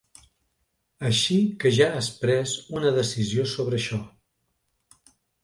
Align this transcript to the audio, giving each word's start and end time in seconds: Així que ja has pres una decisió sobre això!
Així 1.09 1.37
que 1.63 1.71
ja 1.79 1.89
has 1.99 2.09
pres 2.23 2.55
una 2.81 2.95
decisió 2.97 3.47
sobre 3.53 3.79
això! 3.83 4.01